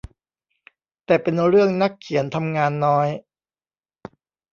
[1.05, 3.07] แต่เป็นเรื่องนักเขียนทำงานน้อย